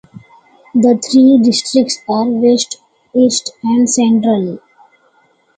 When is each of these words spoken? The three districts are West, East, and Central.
The 0.73 0.97
three 0.97 1.37
districts 1.39 2.01
are 2.09 2.25
West, 2.25 2.81
East, 3.13 3.51
and 3.61 3.87
Central. 3.87 4.57